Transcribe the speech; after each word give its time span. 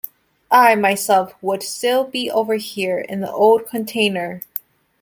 I 0.49 0.73
myself 0.73 1.35
would 1.43 1.61
still 1.61 2.03
be 2.05 2.31
over 2.31 2.55
here 2.55 2.97
in 2.97 3.21
the 3.21 3.31
old 3.31 3.67
container. 3.67 4.41